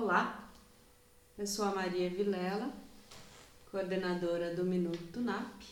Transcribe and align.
Olá, 0.00 0.48
eu 1.36 1.44
sou 1.44 1.64
a 1.64 1.74
Maria 1.74 2.08
Vilela, 2.08 2.72
coordenadora 3.68 4.54
do 4.54 4.62
Minuto 4.62 5.20
NAP, 5.20 5.64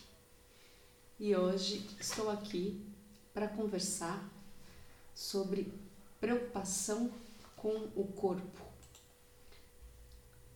e 1.17 1.33
hoje 1.33 1.89
estou 1.97 2.29
aqui 2.29 2.85
para 3.33 3.47
conversar 3.47 4.21
sobre 5.15 5.73
preocupação 6.19 7.09
com 7.55 7.89
o 7.95 8.05
corpo. 8.17 8.65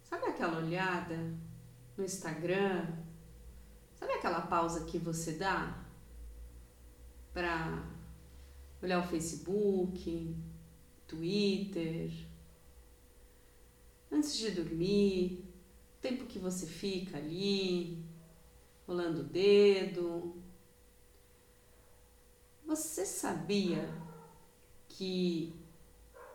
Sabe 0.03 0.25
aquela 0.25 0.57
olhada 0.57 1.15
no 1.95 2.03
Instagram? 2.03 2.93
Sabe 3.95 4.11
aquela 4.11 4.41
pausa 4.41 4.83
que 4.83 4.97
você 4.97 5.37
dá 5.37 5.81
para 7.33 7.85
olhar 8.81 8.99
o 8.99 9.07
Facebook, 9.07 10.35
Twitter, 11.07 12.11
antes 14.11 14.35
de 14.35 14.51
dormir, 14.51 15.45
tempo 16.01 16.25
que 16.25 16.37
você 16.37 16.67
fica 16.67 17.17
ali, 17.17 18.03
rolando 18.85 19.21
o 19.21 19.23
dedo. 19.23 20.35
Você 22.65 23.05
sabia 23.05 23.87
que 24.89 25.55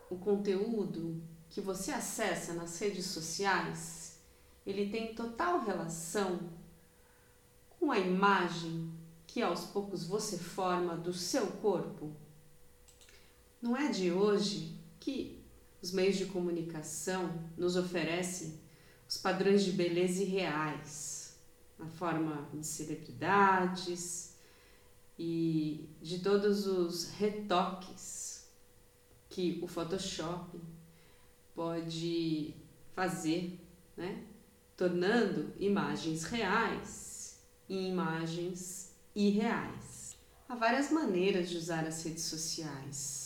o 0.09 0.17
conteúdo 0.17 1.23
que 1.51 1.61
você 1.61 1.91
acessa 1.93 2.55
nas 2.55 2.79
redes 2.79 3.07
sociais, 3.07 4.21
ele 4.65 4.91
tem 4.91 5.15
total 5.15 5.61
relação 5.65 6.51
com 7.79 7.91
a 7.91 7.99
imagem 7.99 8.93
que 9.27 9.43
aos 9.43 9.65
poucos 9.67 10.05
você 10.05 10.39
forma 10.39 10.97
do 10.97 11.13
seu 11.13 11.47
corpo? 11.47 12.15
Não 13.61 13.77
é 13.77 13.91
de 13.91 14.11
hoje 14.11 14.79
que 14.99 15.36
os 15.83 15.93
meios 15.93 16.17
de 16.17 16.27
comunicação 16.27 17.33
nos 17.57 17.77
oferecem 17.77 18.61
os 19.09 19.17
padrões 19.17 19.65
de 19.65 19.73
beleza 19.73 20.23
irreais, 20.23 21.39
na 21.79 21.87
forma 21.87 22.49
de 22.53 22.67
celebridades 22.67 24.35
e 25.19 25.89
de 26.03 26.19
todos 26.21 26.67
os 26.67 27.11
retoques 27.11 28.49
que 29.29 29.61
o 29.63 29.67
Photoshop 29.67 30.59
pode 31.55 32.55
fazer, 32.95 33.61
né? 33.97 34.25
tornando 34.77 35.53
imagens 35.59 36.25
reais 36.25 37.39
em 37.69 37.91
imagens 37.91 38.95
irreais. 39.15 40.17
Há 40.49 40.55
várias 40.55 40.91
maneiras 40.91 41.49
de 41.51 41.57
usar 41.57 41.87
as 41.87 42.03
redes 42.05 42.25
sociais 42.25 43.26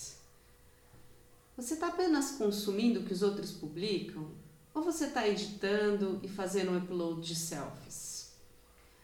você 1.60 1.74
está 1.74 1.88
apenas 1.88 2.32
consumindo 2.32 3.00
o 3.00 3.02
que 3.04 3.12
os 3.12 3.22
outros 3.22 3.52
publicam? 3.52 4.30
Ou 4.72 4.82
você 4.82 5.06
está 5.06 5.28
editando 5.28 6.18
e 6.22 6.28
fazendo 6.28 6.70
um 6.70 6.78
upload 6.78 7.26
de 7.26 7.34
selfies? 7.34 8.32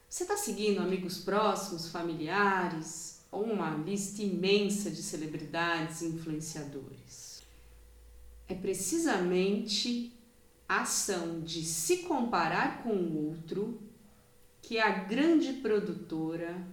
Você 0.09 0.23
está 0.23 0.39
seguindo 0.39 0.81
amigos 0.81 1.19
próximos, 1.19 1.91
familiares 1.91 3.21
ou 3.31 3.45
uma 3.45 3.77
lista 3.77 4.23
imensa 4.23 4.91
de 4.91 5.03
celebridades 5.03 6.01
e 6.01 6.07
influenciadores? 6.07 7.43
É 8.49 8.55
precisamente 8.55 10.13
a 10.67 10.81
ação 10.81 11.41
de 11.41 11.63
se 11.63 11.99
comparar 11.99 12.83
com 12.83 12.95
o 12.95 13.29
outro 13.29 13.79
que 14.63 14.79
é 14.79 14.83
a 14.83 15.05
grande 15.05 15.53
produtora 15.53 16.67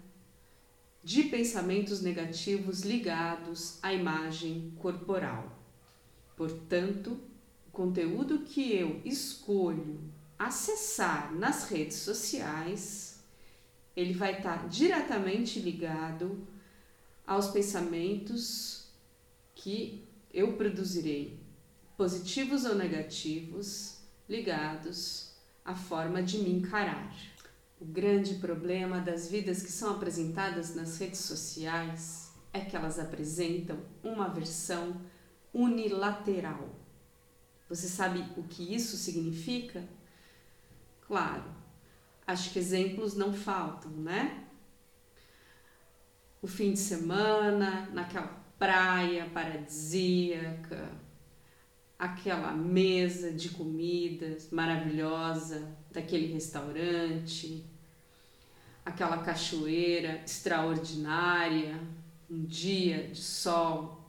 de 1.03 1.23
pensamentos 1.23 2.01
negativos 2.01 2.83
ligados 2.83 3.77
à 3.83 3.93
imagem 3.93 4.71
corporal. 4.77 5.52
Portanto, 6.43 7.17
o 7.65 7.71
conteúdo 7.71 8.39
que 8.39 8.73
eu 8.73 9.01
escolho 9.05 9.97
acessar 10.37 11.33
nas 11.33 11.69
redes 11.69 11.99
sociais, 11.99 13.23
ele 13.95 14.13
vai 14.13 14.39
estar 14.39 14.67
diretamente 14.67 15.57
ligado 15.61 16.45
aos 17.25 17.47
pensamentos 17.47 18.89
que 19.55 20.05
eu 20.33 20.57
produzirei, 20.57 21.39
positivos 21.95 22.65
ou 22.65 22.75
negativos, 22.75 23.99
ligados 24.27 25.31
à 25.63 25.73
forma 25.73 26.21
de 26.21 26.39
me 26.39 26.51
encarar. 26.51 27.15
O 27.79 27.85
grande 27.85 28.33
problema 28.35 28.99
das 28.99 29.31
vidas 29.31 29.63
que 29.63 29.71
são 29.71 29.91
apresentadas 29.91 30.75
nas 30.75 30.97
redes 30.97 31.21
sociais 31.21 32.33
é 32.51 32.59
que 32.59 32.75
elas 32.75 32.99
apresentam 32.99 33.79
uma 34.03 34.27
versão 34.27 34.99
unilateral. 35.53 36.69
Você 37.69 37.87
sabe 37.87 38.25
o 38.35 38.43
que 38.43 38.73
isso 38.73 38.97
significa? 38.97 39.87
Claro, 41.01 41.43
acho 42.25 42.51
que 42.51 42.59
exemplos 42.59 43.15
não 43.15 43.33
faltam, 43.33 43.91
né? 43.91 44.45
O 46.41 46.47
fim 46.47 46.73
de 46.73 46.79
semana, 46.79 47.89
naquela 47.93 48.43
praia 48.57 49.29
paradisíaca, 49.33 50.89
aquela 51.97 52.51
mesa 52.51 53.31
de 53.31 53.49
comidas 53.49 54.49
maravilhosa 54.51 55.75
daquele 55.91 56.33
restaurante, 56.33 57.65
aquela 58.85 59.19
cachoeira 59.19 60.21
extraordinária, 60.25 61.79
um 62.29 62.43
dia 62.43 63.07
de 63.07 63.21
sol 63.21 64.02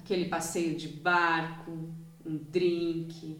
aquele 0.00 0.28
passeio 0.28 0.76
de 0.76 0.88
barco, 0.88 1.70
um 2.24 2.36
drink. 2.36 3.38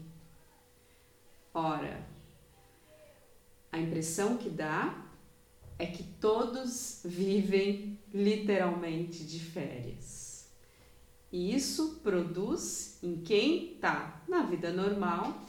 Ora, 1.53 2.07
a 3.71 3.79
impressão 3.79 4.37
que 4.37 4.49
dá 4.49 5.05
é 5.77 5.87
que 5.87 6.03
todos 6.03 7.01
vivem 7.03 7.99
literalmente 8.13 9.23
de 9.23 9.39
férias. 9.39 10.49
E 11.31 11.55
isso 11.55 11.99
produz 12.03 12.99
em 13.01 13.21
quem 13.21 13.73
está 13.73 14.21
na 14.27 14.43
vida 14.43 14.71
normal 14.71 15.41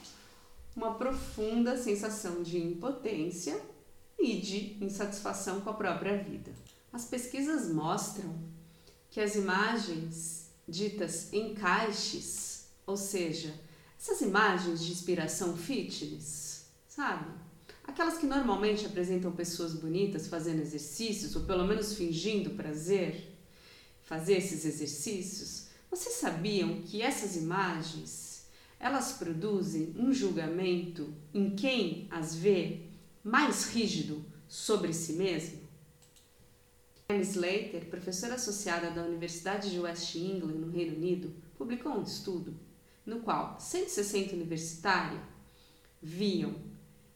uma 0.75 0.95
profunda 0.95 1.77
sensação 1.77 2.41
de 2.41 2.57
impotência 2.57 3.61
e 4.17 4.39
de 4.39 4.83
insatisfação 4.83 5.61
com 5.61 5.69
a 5.69 5.73
própria 5.73 6.17
vida. 6.17 6.51
As 6.91 7.05
pesquisas 7.05 7.71
mostram 7.71 8.33
que 9.11 9.19
as 9.19 9.35
imagens 9.35 10.42
ditas 10.67 11.31
encaixes, 11.33 12.67
ou 12.85 12.97
seja, 12.97 13.53
essas 13.99 14.21
imagens 14.21 14.83
de 14.83 14.91
inspiração 14.91 15.55
fitness, 15.55 16.65
sabe? 16.87 17.25
Aquelas 17.83 18.17
que 18.17 18.25
normalmente 18.25 18.85
apresentam 18.85 19.31
pessoas 19.31 19.73
bonitas 19.73 20.27
fazendo 20.27 20.61
exercícios, 20.61 21.35
ou 21.35 21.43
pelo 21.43 21.65
menos 21.65 21.93
fingindo 21.93 22.51
prazer, 22.51 23.33
fazer 24.03 24.37
esses 24.37 24.65
exercícios. 24.65 25.67
Vocês 25.89 26.15
sabiam 26.15 26.81
que 26.81 27.01
essas 27.01 27.35
imagens, 27.35 28.45
elas 28.79 29.13
produzem 29.13 29.93
um 29.97 30.13
julgamento 30.13 31.13
em 31.33 31.55
quem 31.55 32.07
as 32.09 32.35
vê 32.35 32.81
mais 33.23 33.65
rígido 33.65 34.23
sobre 34.47 34.93
si 34.93 35.13
mesmo? 35.13 35.62
Anne 37.07 37.21
Slater, 37.21 37.85
professora 37.89 38.35
associada 38.35 38.89
da 38.91 39.03
Universidade 39.03 39.69
de 39.69 39.79
West 39.79 40.15
England, 40.15 40.53
no 40.53 40.71
Reino 40.71 40.95
Unido, 40.95 41.35
publicou 41.57 41.93
um 41.93 42.03
estudo 42.03 42.57
no 43.05 43.19
qual 43.19 43.59
160 43.59 44.33
universitários 44.33 45.21
viam 46.01 46.55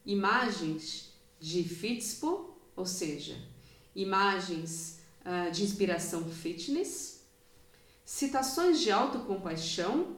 imagens 0.04 1.12
de 1.40 1.62
Fitspo, 1.64 2.56
ou 2.76 2.84
seja, 2.84 3.36
imagens 3.94 5.00
uh, 5.24 5.50
de 5.50 5.64
inspiração 5.64 6.28
fitness, 6.30 7.24
citações 8.04 8.80
de 8.80 8.90
autocompaixão 8.90 10.16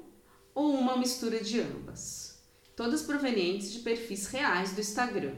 ou 0.55 0.75
uma 0.75 0.97
mistura 0.97 1.41
de 1.41 1.61
ambas, 1.61 2.43
todas 2.77 3.03
provenientes 3.03 3.73
de 3.73 3.81
perfis 3.81 4.27
reais 4.27 4.73
do 4.73 4.81
Instagram. 4.81 5.37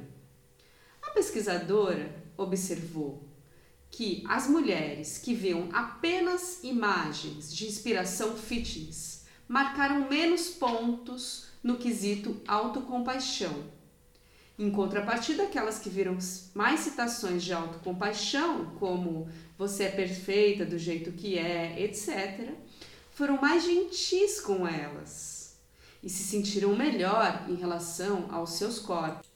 A 1.02 1.10
pesquisadora 1.10 2.14
observou 2.36 3.31
que 3.92 4.24
as 4.26 4.48
mulheres 4.48 5.18
que 5.18 5.34
viam 5.34 5.68
apenas 5.70 6.64
imagens 6.64 7.54
de 7.54 7.66
inspiração 7.66 8.34
fitness 8.34 9.26
marcaram 9.46 10.08
menos 10.08 10.48
pontos 10.48 11.48
no 11.62 11.76
quesito 11.76 12.40
autocompaixão. 12.48 13.70
Em 14.58 14.70
contrapartida, 14.70 15.42
aquelas 15.42 15.78
que 15.78 15.90
viram 15.90 16.16
mais 16.54 16.80
citações 16.80 17.44
de 17.44 17.52
autocompaixão, 17.52 18.72
como 18.78 19.28
você 19.58 19.84
é 19.84 19.90
perfeita 19.90 20.64
do 20.64 20.78
jeito 20.78 21.12
que 21.12 21.38
é, 21.38 21.78
etc., 21.82 22.50
foram 23.10 23.38
mais 23.40 23.62
gentis 23.62 24.40
com 24.40 24.66
elas 24.66 25.58
e 26.02 26.08
se 26.08 26.24
sentiram 26.24 26.74
melhor 26.74 27.44
em 27.46 27.56
relação 27.56 28.26
aos 28.30 28.54
seus 28.54 28.78
corpos. 28.78 29.31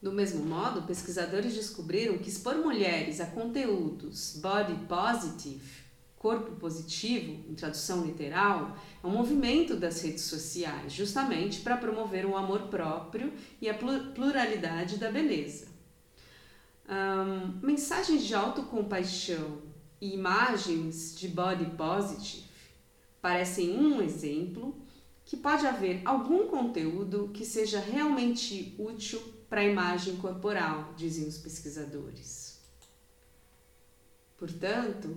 Do 0.00 0.12
mesmo 0.12 0.44
modo, 0.44 0.82
pesquisadores 0.82 1.54
descobriram 1.54 2.18
que 2.18 2.28
expor 2.28 2.56
mulheres 2.56 3.20
a 3.20 3.26
conteúdos 3.26 4.38
body 4.40 4.86
positive, 4.86 5.82
corpo 6.16 6.52
positivo, 6.52 7.44
em 7.50 7.54
tradução 7.54 8.04
literal, 8.04 8.76
é 9.02 9.06
um 9.06 9.10
movimento 9.10 9.76
das 9.76 10.00
redes 10.02 10.22
sociais, 10.22 10.92
justamente 10.92 11.60
para 11.60 11.76
promover 11.76 12.24
o 12.24 12.36
amor 12.36 12.62
próprio 12.68 13.32
e 13.60 13.68
a 13.68 13.74
pluralidade 13.74 14.98
da 14.98 15.10
beleza. 15.10 15.66
Um, 16.88 17.58
mensagens 17.60 18.24
de 18.24 18.34
autocompaixão 18.34 19.62
e 20.00 20.14
imagens 20.14 21.18
de 21.18 21.28
body 21.28 21.66
positive 21.76 22.46
parecem 23.20 23.76
um 23.76 24.00
exemplo 24.00 24.76
que 25.24 25.36
pode 25.36 25.66
haver 25.66 26.00
algum 26.04 26.46
conteúdo 26.46 27.30
que 27.34 27.44
seja 27.44 27.80
realmente 27.80 28.74
útil 28.78 29.20
para 29.48 29.60
a 29.60 29.64
imagem 29.64 30.16
corporal, 30.16 30.92
dizem 30.96 31.26
os 31.26 31.38
pesquisadores. 31.38 32.58
Portanto, 34.36 35.16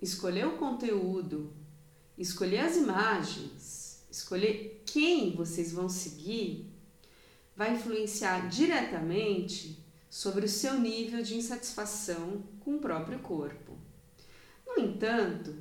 escolher 0.00 0.46
o 0.46 0.56
conteúdo, 0.56 1.52
escolher 2.16 2.60
as 2.60 2.76
imagens, 2.76 4.04
escolher 4.10 4.82
quem 4.86 5.34
vocês 5.34 5.72
vão 5.72 5.88
seguir, 5.88 6.72
vai 7.54 7.74
influenciar 7.74 8.48
diretamente 8.48 9.84
sobre 10.08 10.46
o 10.46 10.48
seu 10.48 10.78
nível 10.78 11.22
de 11.22 11.36
insatisfação 11.36 12.42
com 12.60 12.76
o 12.76 12.80
próprio 12.80 13.18
corpo. 13.18 13.76
No 14.66 14.82
entanto, 14.82 15.54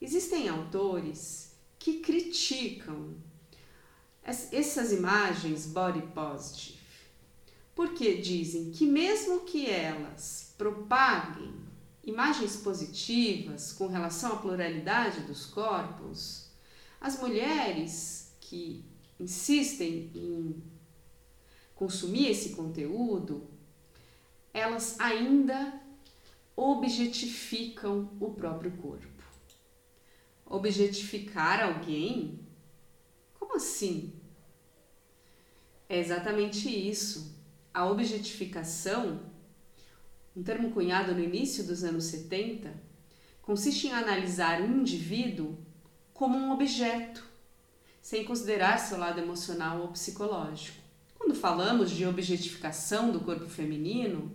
existem 0.00 0.48
autores 0.48 1.52
que 1.78 2.00
criticam 2.00 3.16
essas 4.22 4.92
imagens 4.92 5.66
body 5.66 6.02
positive, 6.14 6.81
porque 7.74 8.16
dizem 8.16 8.70
que 8.70 8.86
mesmo 8.86 9.40
que 9.40 9.68
elas 9.68 10.54
propaguem 10.58 11.54
imagens 12.04 12.56
positivas 12.56 13.72
com 13.72 13.86
relação 13.86 14.32
à 14.32 14.36
pluralidade 14.36 15.20
dos 15.20 15.46
corpos, 15.46 16.50
as 17.00 17.18
mulheres 17.18 18.34
que 18.40 18.84
insistem 19.18 20.10
em 20.14 20.62
consumir 21.74 22.28
esse 22.28 22.50
conteúdo, 22.50 23.48
elas 24.52 24.98
ainda 25.00 25.80
objetificam 26.54 28.10
o 28.20 28.30
próprio 28.34 28.72
corpo. 28.72 29.08
Objetificar 30.44 31.62
alguém? 31.62 32.38
Como 33.38 33.56
assim? 33.56 34.12
É 35.88 35.98
exatamente 35.98 36.68
isso. 36.68 37.41
A 37.72 37.86
objetificação 37.86 39.20
um 40.34 40.42
termo 40.42 40.70
cunhado 40.70 41.14
no 41.14 41.22
início 41.22 41.64
dos 41.64 41.84
anos 41.84 42.04
70, 42.04 42.72
consiste 43.42 43.86
em 43.86 43.92
analisar 43.92 44.62
um 44.62 44.80
indivíduo 44.80 45.58
como 46.14 46.38
um 46.38 46.52
objeto, 46.52 47.22
sem 48.00 48.24
considerar 48.24 48.78
seu 48.78 48.98
lado 48.98 49.20
emocional 49.20 49.80
ou 49.80 49.88
psicológico. 49.88 50.78
Quando 51.18 51.34
falamos 51.34 51.90
de 51.90 52.06
objetificação 52.06 53.12
do 53.12 53.20
corpo 53.20 53.46
feminino, 53.46 54.34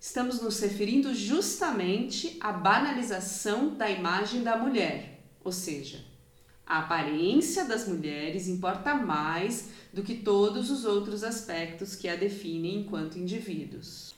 estamos 0.00 0.40
nos 0.40 0.58
referindo 0.60 1.14
justamente 1.14 2.36
à 2.40 2.50
banalização 2.50 3.74
da 3.74 3.90
imagem 3.90 4.42
da 4.42 4.56
mulher, 4.56 5.20
ou 5.44 5.52
seja, 5.52 6.04
a 6.66 6.78
aparência 6.78 7.64
das 7.64 7.86
mulheres 7.86 8.48
importa 8.48 8.94
mais 8.94 9.68
do 9.92 10.02
que 10.02 10.14
todos 10.14 10.70
os 10.70 10.84
outros 10.84 11.22
aspectos 11.22 11.94
que 11.94 12.08
a 12.08 12.16
definem 12.16 12.80
enquanto 12.80 13.18
indivíduos. 13.18 14.14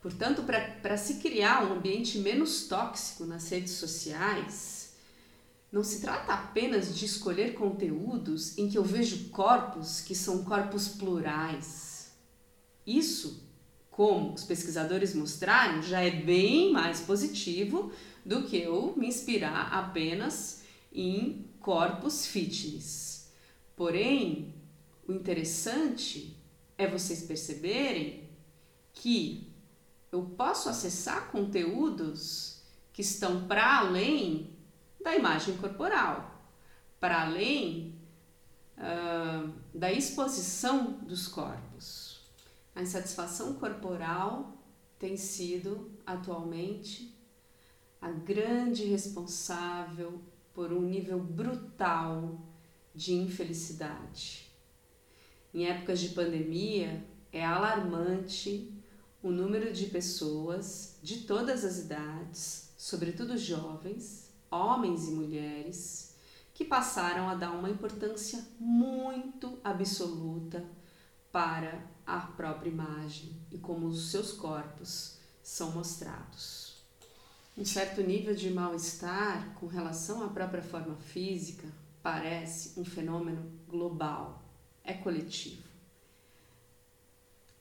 Portanto, 0.00 0.42
para 0.42 0.96
se 0.96 1.14
criar 1.14 1.64
um 1.64 1.74
ambiente 1.74 2.18
menos 2.18 2.66
tóxico 2.68 3.26
nas 3.26 3.48
redes 3.50 3.72
sociais, 3.72 4.94
não 5.70 5.84
se 5.84 6.00
trata 6.00 6.32
apenas 6.32 6.96
de 6.96 7.04
escolher 7.04 7.52
conteúdos 7.54 8.56
em 8.56 8.68
que 8.68 8.78
eu 8.78 8.84
vejo 8.84 9.28
corpos 9.28 10.00
que 10.00 10.14
são 10.14 10.44
corpos 10.44 10.88
plurais. 10.88 12.12
Isso, 12.86 13.42
como 13.90 14.32
os 14.32 14.44
pesquisadores 14.44 15.14
mostraram, 15.14 15.82
já 15.82 16.00
é 16.00 16.10
bem 16.10 16.72
mais 16.72 17.00
positivo 17.00 17.92
do 18.24 18.44
que 18.44 18.56
eu 18.56 18.94
me 18.96 19.08
inspirar 19.08 19.72
apenas 19.72 20.62
em 20.92 21.46
corpos 21.60 22.26
fitness. 22.26 23.32
Porém, 23.76 24.54
o 25.06 25.12
interessante 25.12 26.36
é 26.76 26.86
vocês 26.86 27.22
perceberem 27.22 28.28
que 28.92 29.52
eu 30.10 30.22
posso 30.36 30.68
acessar 30.68 31.30
conteúdos 31.30 32.62
que 32.92 33.02
estão 33.02 33.46
para 33.46 33.78
além 33.78 34.50
da 35.00 35.14
imagem 35.14 35.56
corporal, 35.56 36.42
para 36.98 37.22
além 37.22 37.94
uh, 38.76 39.52
da 39.72 39.92
exposição 39.92 40.92
dos 41.02 41.28
corpos. 41.28 42.20
A 42.74 42.82
insatisfação 42.82 43.54
corporal 43.54 44.56
tem 44.98 45.16
sido 45.16 45.92
atualmente 46.04 47.16
a 48.00 48.10
grande 48.10 48.84
responsável 48.84 50.20
por 50.58 50.72
um 50.72 50.80
nível 50.80 51.20
brutal 51.20 52.36
de 52.92 53.14
infelicidade. 53.14 54.50
Em 55.54 55.66
épocas 55.68 56.00
de 56.00 56.08
pandemia, 56.08 57.06
é 57.32 57.44
alarmante 57.44 58.68
o 59.22 59.30
número 59.30 59.72
de 59.72 59.86
pessoas 59.86 60.98
de 61.00 61.18
todas 61.18 61.64
as 61.64 61.78
idades, 61.78 62.72
sobretudo 62.76 63.38
jovens, 63.38 64.32
homens 64.50 65.06
e 65.06 65.12
mulheres, 65.12 66.16
que 66.52 66.64
passaram 66.64 67.28
a 67.28 67.36
dar 67.36 67.52
uma 67.52 67.70
importância 67.70 68.44
muito 68.58 69.60
absoluta 69.62 70.64
para 71.30 71.88
a 72.04 72.18
própria 72.18 72.68
imagem 72.68 73.30
e 73.52 73.58
como 73.58 73.86
os 73.86 74.10
seus 74.10 74.32
corpos 74.32 75.18
são 75.40 75.70
mostrados. 75.70 76.67
Um 77.58 77.64
certo 77.64 78.00
nível 78.02 78.36
de 78.36 78.50
mal-estar 78.50 79.52
com 79.54 79.66
relação 79.66 80.22
à 80.22 80.28
própria 80.28 80.62
forma 80.62 80.94
física 80.94 81.66
parece 82.00 82.78
um 82.78 82.84
fenômeno 82.84 83.50
global, 83.66 84.44
é 84.84 84.94
coletivo. 84.94 85.64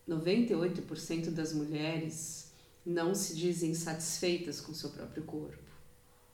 98% 0.07 1.31
das 1.31 1.51
mulheres 1.51 2.51
não 2.85 3.15
se 3.15 3.35
dizem 3.35 3.73
satisfeitas 3.73 4.61
com 4.61 4.71
seu 4.71 4.91
próprio 4.91 5.23
corpo. 5.23 5.63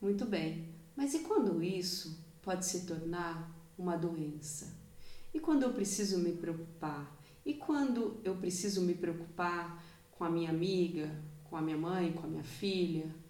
Muito 0.01 0.25
bem, 0.25 0.67
mas 0.93 1.13
e 1.13 1.19
quando 1.19 1.63
isso 1.63 2.21
pode 2.41 2.65
se 2.65 2.81
tornar 2.81 3.49
uma 3.77 3.95
doença? 3.95 4.75
E 5.33 5.39
quando 5.39 5.63
eu 5.63 5.71
preciso 5.71 6.17
me 6.17 6.33
preocupar? 6.33 7.17
E 7.45 7.53
quando 7.53 8.19
eu 8.25 8.35
preciso 8.35 8.81
me 8.81 8.93
preocupar 8.93 9.81
com 10.11 10.25
a 10.25 10.29
minha 10.29 10.49
amiga, 10.49 11.09
com 11.45 11.55
a 11.55 11.61
minha 11.61 11.77
mãe, 11.77 12.11
com 12.11 12.27
a 12.27 12.29
minha 12.29 12.43
filha, 12.43 13.22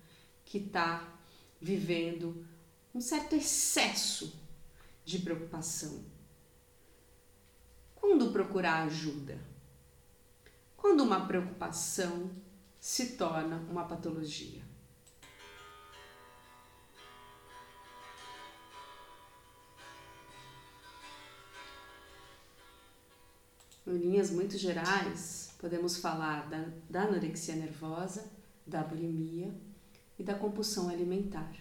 que 0.54 0.60
está 0.60 1.18
vivendo 1.60 2.46
um 2.94 3.02
certo 3.02 3.36
excesso 3.36 4.40
de 5.04 5.18
preocupação? 5.18 6.06
Quando 7.96 8.32
procurar 8.32 8.84
ajuda? 8.84 9.40
quando 10.84 11.02
uma 11.02 11.26
preocupação 11.26 12.30
se 12.78 13.16
torna 13.16 13.56
uma 13.70 13.86
patologia. 13.86 14.62
Em 23.88 23.98
linhas 23.98 24.30
muito 24.30 24.58
gerais, 24.58 25.56
podemos 25.58 25.98
falar 25.98 26.50
da, 26.50 26.66
da 26.90 27.04
anorexia 27.04 27.56
nervosa, 27.56 28.30
da 28.68 28.84
bulimia 28.84 29.52
e 30.18 30.24
da 30.24 30.34
compulsão 30.34 30.90
alimentar. 30.90 31.52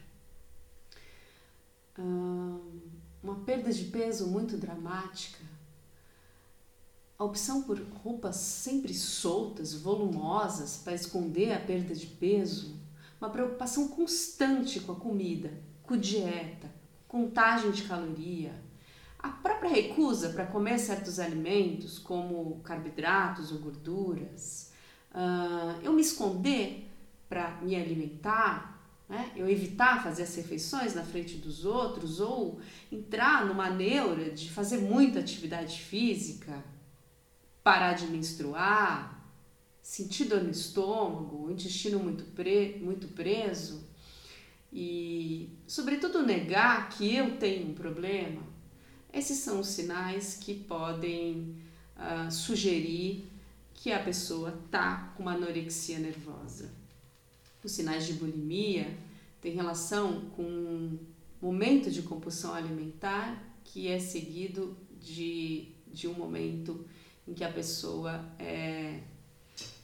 uma 3.22 3.36
perda 3.44 3.72
de 3.72 3.84
peso 3.84 4.26
muito 4.26 4.56
dramática. 4.56 5.44
A 7.18 7.24
opção 7.24 7.62
por 7.62 7.78
roupas 8.02 8.36
sempre 8.36 8.92
soltas, 8.92 9.74
volumosas, 9.74 10.78
para 10.78 10.94
esconder 10.94 11.52
a 11.52 11.60
perda 11.60 11.94
de 11.94 12.06
peso, 12.06 12.76
uma 13.20 13.30
preocupação 13.30 13.88
constante 13.88 14.80
com 14.80 14.92
a 14.92 14.96
comida, 14.96 15.52
com 15.84 15.96
dieta, 15.96 16.68
contagem 17.06 17.70
de 17.70 17.82
caloria, 17.84 18.52
a 19.22 19.28
própria 19.28 19.70
recusa 19.70 20.30
para 20.30 20.46
comer 20.46 20.78
certos 20.78 21.20
alimentos, 21.20 21.96
como 21.96 22.60
carboidratos 22.64 23.52
ou 23.52 23.58
gorduras, 23.58 24.72
uh, 25.12 25.80
eu 25.80 25.92
me 25.92 26.02
esconder 26.02 26.91
para 27.32 27.50
me 27.62 27.74
alimentar, 27.74 28.78
né? 29.08 29.32
eu 29.34 29.48
evitar 29.48 30.04
fazer 30.04 30.24
as 30.24 30.34
refeições 30.34 30.94
na 30.94 31.02
frente 31.02 31.38
dos 31.38 31.64
outros 31.64 32.20
ou 32.20 32.60
entrar 32.90 33.46
numa 33.46 33.70
neura 33.70 34.30
de 34.30 34.50
fazer 34.50 34.76
muita 34.82 35.20
atividade 35.20 35.80
física, 35.80 36.62
parar 37.64 37.94
de 37.94 38.06
menstruar, 38.08 39.26
sentir 39.80 40.26
dor 40.26 40.44
no 40.44 40.50
estômago, 40.50 41.46
o 41.46 41.50
intestino 41.50 41.98
muito, 41.98 42.22
pre, 42.34 42.78
muito 42.82 43.08
preso, 43.08 43.82
e, 44.70 45.48
sobretudo, 45.66 46.26
negar 46.26 46.90
que 46.90 47.16
eu 47.16 47.38
tenho 47.38 47.70
um 47.70 47.74
problema, 47.74 48.42
esses 49.10 49.38
são 49.38 49.60
os 49.60 49.68
sinais 49.68 50.36
que 50.38 50.52
podem 50.52 51.56
uh, 51.96 52.30
sugerir 52.30 53.26
que 53.72 53.90
a 53.90 54.02
pessoa 54.02 54.60
está 54.66 55.14
com 55.16 55.22
uma 55.22 55.32
anorexia 55.32 55.98
nervosa. 55.98 56.81
Os 57.64 57.72
sinais 57.72 58.06
de 58.06 58.14
bulimia 58.14 58.96
têm 59.40 59.52
relação 59.52 60.30
com 60.30 60.42
um 60.42 60.98
momento 61.40 61.90
de 61.90 62.02
compulsão 62.02 62.54
alimentar 62.54 63.42
que 63.64 63.88
é 63.88 63.98
seguido 63.98 64.76
de, 65.00 65.68
de 65.86 66.08
um 66.08 66.14
momento 66.14 66.84
em 67.26 67.34
que 67.34 67.44
a 67.44 67.52
pessoa 67.52 68.24
é, 68.38 69.00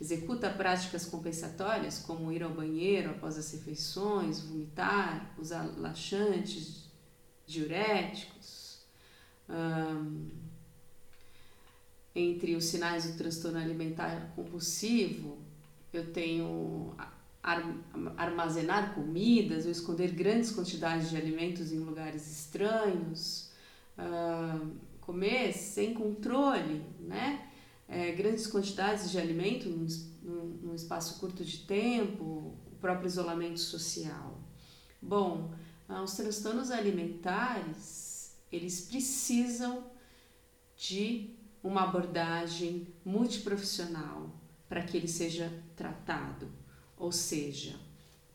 executa 0.01 0.51
práticas 0.51 1.05
compensatórias, 1.07 1.99
como 2.01 2.33
ir 2.33 2.43
ao 2.43 2.51
banheiro 2.51 3.11
após 3.11 3.39
as 3.39 3.51
refeições, 3.53 4.41
vomitar, 4.41 5.35
usar 5.39 5.65
laxantes, 5.77 6.89
diuréticos. 7.47 8.79
entre 12.15 12.57
os 12.57 12.65
sinais 12.65 13.05
do 13.05 13.17
transtorno 13.17 13.59
alimentar 13.59 14.33
compulsivo, 14.35 15.39
eu 15.93 16.13
tenho 16.13 16.95
armazenar 18.17 18.95
comidas 18.95 19.65
ou 19.65 19.71
esconder 19.71 20.13
grandes 20.13 20.51
quantidades 20.51 21.11
de 21.11 21.17
alimentos 21.17 21.73
em 21.73 21.79
lugares 21.79 22.31
estranhos, 22.31 23.51
comer 25.01 25.53
sem 25.53 25.95
controle, 25.95 26.85
né? 27.01 27.49
É, 27.89 28.13
grandes 28.13 28.47
quantidades 28.47 29.11
de 29.11 29.19
alimento 29.19 29.71
num, 29.71 30.59
num, 30.63 30.75
espaço 30.75 31.19
curto 31.19 31.43
de 31.43 31.61
tempo, 31.61 32.23
o 32.71 32.77
próprio 32.79 33.07
isolamento 33.07 33.59
social. 33.59 34.39
Bom, 35.01 35.55
os 36.05 36.13
transtornos 36.13 36.71
alimentares, 36.71 38.37
eles 38.53 38.83
precisam 38.83 39.85
de 40.77 41.35
uma 41.63 41.85
abordagem 41.85 42.87
multiprofissional 43.03 44.31
para 44.69 44.83
que 44.83 44.97
ele 44.97 45.09
seja 45.09 45.51
tratado, 45.75 46.49
ou 46.99 47.13
seja, 47.13 47.79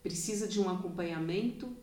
precisa 0.01 0.47
de 0.47 0.59
um 0.59 0.69
acompanhamento 0.69 1.75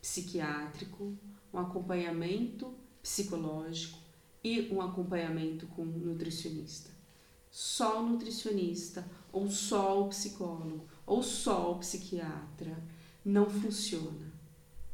psiquiátrico, 0.00 1.16
um 1.52 1.58
acompanhamento 1.58 2.74
psicológico 3.02 3.98
e 4.42 4.72
um 4.72 4.80
acompanhamento 4.80 5.66
com 5.68 5.84
nutricionista. 5.84 6.90
Só 7.50 8.02
o 8.02 8.08
nutricionista, 8.08 9.04
ou 9.32 9.50
só 9.50 10.02
o 10.02 10.08
psicólogo, 10.08 10.86
ou 11.06 11.22
só 11.22 11.72
o 11.72 11.78
psiquiatra 11.78 12.76
não 13.24 13.48
funciona. 13.48 14.32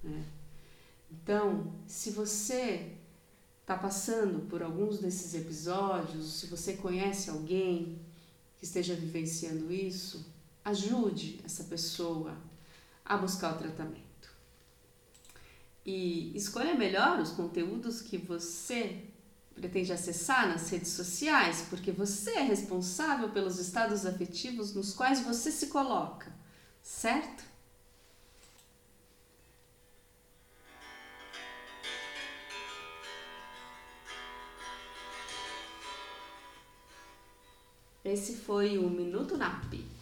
Né? 0.03 0.25
Então, 1.11 1.73
se 1.87 2.11
você 2.11 2.97
está 3.61 3.77
passando 3.77 4.47
por 4.49 4.63
alguns 4.63 4.99
desses 4.99 5.35
episódios, 5.35 6.41
se 6.41 6.47
você 6.47 6.75
conhece 6.75 7.31
alguém 7.31 7.99
que 8.59 8.65
esteja 8.65 8.95
vivenciando 8.95 9.73
isso, 9.73 10.34
ajude 10.65 11.41
essa 11.45 11.65
pessoa 11.65 12.37
a 13.05 13.17
buscar 13.17 13.55
o 13.55 13.59
tratamento. 13.59 14.05
E 15.85 16.35
escolha 16.35 16.75
melhor 16.75 17.21
os 17.21 17.31
conteúdos 17.31 18.01
que 18.01 18.17
você 18.17 19.05
pretende 19.55 19.93
acessar 19.93 20.49
nas 20.49 20.69
redes 20.71 20.93
sociais, 20.93 21.67
porque 21.69 21.93
você 21.93 22.31
é 22.31 22.43
responsável 22.43 23.29
pelos 23.31 23.59
estados 23.59 24.07
afetivos 24.07 24.75
nos 24.75 24.95
quais 24.95 25.21
você 25.21 25.53
se 25.53 25.69
coloca, 25.69 26.33
certo? 26.83 27.45
Esse 38.05 38.35
foi 38.37 38.77
o 38.77 38.91
Minuto 38.91 39.37
NAP. 39.37 39.94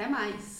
Até 0.00 0.08
mais! 0.08 0.59